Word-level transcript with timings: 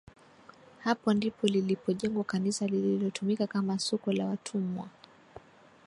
Hapo 0.79 1.13
ndipo 1.13 1.47
lilipojengwa 1.47 2.23
kanisa 2.23 2.67
lililotumika 2.67 3.47
kama 3.47 3.79
soko 3.79 4.11
la 4.11 4.25
watumwa 4.25 4.87